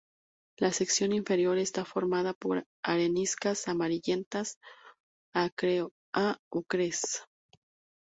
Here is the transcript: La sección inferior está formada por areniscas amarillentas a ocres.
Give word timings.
La 0.57 0.71
sección 0.71 1.13
inferior 1.13 1.59
está 1.59 1.85
formada 1.85 2.33
por 2.33 2.63
areniscas 2.81 3.67
amarillentas 3.67 4.55
a 5.35 5.51
ocres. 6.51 7.21